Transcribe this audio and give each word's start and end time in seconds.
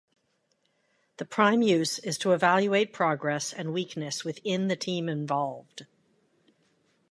The 1.17 1.25
prime 1.25 1.61
use 1.61 1.99
is 1.99 2.17
to 2.17 2.31
evaluate 2.31 2.91
progress 2.91 3.53
and 3.53 3.71
weaknesses 3.71 4.23
within 4.25 4.67
the 4.67 4.75
team 4.75 5.07
involved. 5.07 5.85